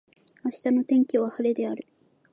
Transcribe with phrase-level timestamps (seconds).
[0.43, 1.85] 明日の天気は晴れである。